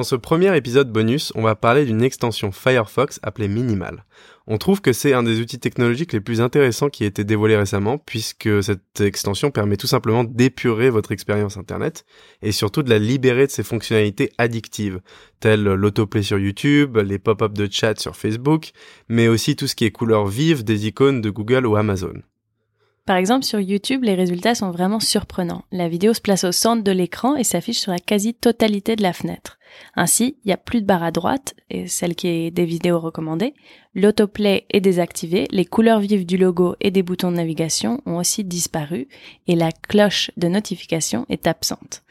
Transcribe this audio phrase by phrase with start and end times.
[0.00, 4.06] Dans ce premier épisode bonus, on va parler d'une extension Firefox appelée Minimal.
[4.46, 7.54] On trouve que c'est un des outils technologiques les plus intéressants qui a été dévoilé
[7.54, 12.06] récemment puisque cette extension permet tout simplement d'épurer votre expérience internet
[12.40, 15.02] et surtout de la libérer de ses fonctionnalités addictives
[15.38, 18.70] telles l'autoplay sur YouTube, les pop-up de chat sur Facebook,
[19.10, 22.14] mais aussi tout ce qui est couleur vive des icônes de Google ou Amazon.
[23.04, 25.64] Par exemple, sur YouTube, les résultats sont vraiment surprenants.
[25.72, 29.12] La vidéo se place au centre de l'écran et s'affiche sur la quasi-totalité de la
[29.12, 29.58] fenêtre.
[29.94, 33.00] Ainsi, il n'y a plus de barre à droite, et celle qui est des vidéos
[33.00, 33.54] recommandées.
[33.94, 38.44] L'autoplay est désactivé, les couleurs vives du logo et des boutons de navigation ont aussi
[38.44, 39.08] disparu,
[39.48, 42.02] et la cloche de notification est absente.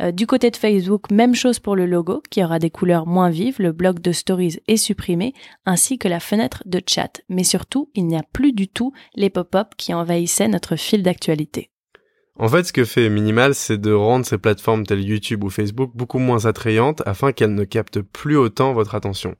[0.00, 3.30] Euh, du côté de Facebook, même chose pour le logo, qui aura des couleurs moins
[3.30, 5.34] vives, le bloc de stories est supprimé,
[5.66, 7.20] ainsi que la fenêtre de chat.
[7.28, 11.70] Mais surtout, il n'y a plus du tout les pop-up qui envahissaient notre fil d'actualité.
[12.38, 15.92] En fait, ce que fait Minimal, c'est de rendre ces plateformes telles YouTube ou Facebook
[15.94, 19.36] beaucoup moins attrayantes afin qu'elles ne captent plus autant votre attention.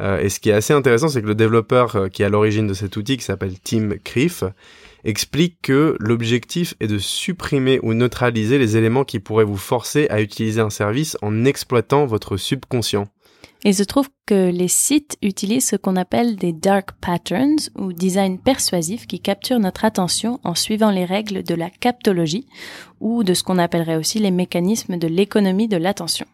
[0.00, 2.30] Euh, et ce qui est assez intéressant, c'est que le développeur euh, qui est à
[2.30, 4.42] l'origine de cet outil, qui s'appelle Tim Criff,
[5.04, 10.22] explique que l'objectif est de supprimer ou neutraliser les éléments qui pourraient vous forcer à
[10.22, 13.08] utiliser un service en exploitant votre subconscient.
[13.62, 18.38] Il se trouve que les sites utilisent ce qu'on appelle des dark patterns ou design
[18.38, 22.46] persuasifs qui capturent notre attention en suivant les règles de la captologie
[23.00, 26.26] ou de ce qu'on appellerait aussi les mécanismes de l'économie de l'attention.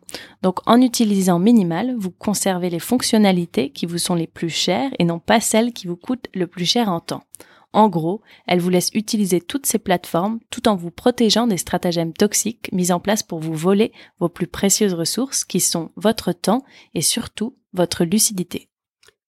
[0.42, 5.04] Donc en utilisant minimal, vous conservez les fonctionnalités qui vous sont les plus chères et
[5.04, 7.24] non pas celles qui vous coûtent le plus cher en temps.
[7.76, 12.14] En gros, elle vous laisse utiliser toutes ces plateformes tout en vous protégeant des stratagèmes
[12.14, 16.64] toxiques mis en place pour vous voler vos plus précieuses ressources qui sont votre temps
[16.94, 18.70] et surtout votre lucidité.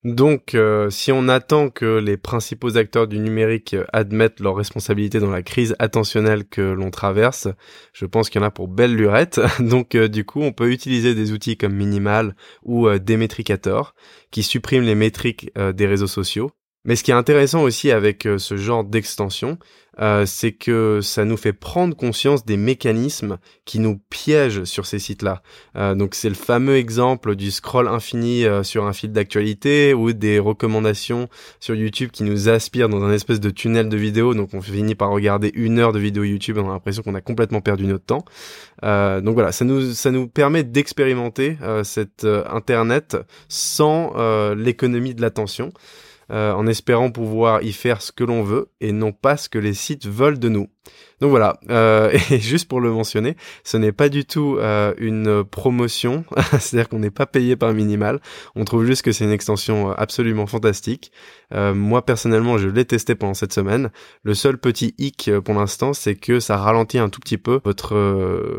[0.03, 5.31] Donc, euh, si on attend que les principaux acteurs du numérique admettent leurs responsabilités dans
[5.31, 7.49] la crise attentionnelle que l'on traverse,
[7.93, 9.43] je pense qu'il y en a pour belle lurette.
[9.61, 13.95] Donc, euh, du coup, on peut utiliser des outils comme Minimal ou euh, Demetricator,
[14.31, 16.51] qui suppriment les métriques des réseaux sociaux
[16.89, 19.59] mais ce qui est intéressant aussi avec euh, ce genre d'extension,
[20.01, 24.99] euh, c'est que ça nous fait prendre conscience des mécanismes qui nous piègent sur ces
[24.99, 25.43] sites-là.
[25.77, 30.39] Euh, donc c'est le fameux exemple du scroll infini sur un fil d'actualité ou des
[30.39, 31.29] recommandations
[31.61, 34.33] sur YouTube qui nous aspirent dans un espèce de tunnel de vidéos.
[34.33, 37.17] Donc on finit par regarder une heure de vidéo YouTube et on a l'impression qu'on
[37.17, 38.25] a complètement perdu notre temps.
[38.83, 43.19] donc voilà, ça nous ça nous permet d'expérimenter cet Internet
[43.49, 44.15] sans
[44.55, 45.71] l'économie de l'attention.
[46.31, 49.59] Euh, en espérant pouvoir y faire ce que l'on veut et non pas ce que
[49.59, 50.69] les sites veulent de nous.
[51.21, 55.45] Donc voilà, euh, et juste pour le mentionner, ce n'est pas du tout euh, une
[55.45, 56.25] promotion,
[56.59, 58.21] c'est-à-dire qu'on n'est pas payé par Minimal,
[58.55, 61.13] on trouve juste que c'est une extension euh, absolument fantastique.
[61.51, 63.89] Moi personnellement, je l'ai testé pendant cette semaine.
[64.23, 67.97] Le seul petit hic pour l'instant, c'est que ça ralentit un tout petit peu votre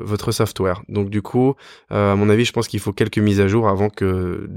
[0.02, 0.82] votre software.
[0.90, 1.54] Donc du coup,
[1.92, 4.50] à mon avis, je pense qu'il faut quelques mises à jour avant que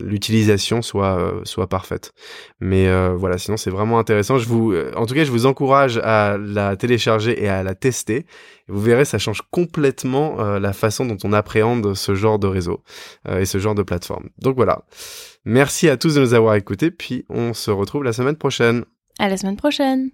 [0.00, 2.12] l'utilisation soit soit parfaite.
[2.60, 2.86] Mais
[3.16, 4.36] voilà, sinon c'est vraiment intéressant.
[4.36, 8.26] En tout cas, je vous encourage à la et à la tester.
[8.68, 12.82] vous verrez, ça change complètement euh, la façon dont on appréhende ce genre de réseau
[13.28, 14.30] euh, et ce genre de plateforme.
[14.38, 14.84] Donc voilà.
[15.44, 18.84] Merci à tous de nous avoir écoutés, puis on se retrouve la semaine prochaine.
[19.18, 20.10] À la semaine prochaine.